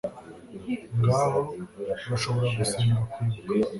[1.01, 1.39] ngaho,
[2.05, 3.53] urashobora gusenga kwibuka